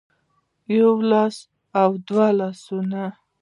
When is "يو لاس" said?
0.75-1.35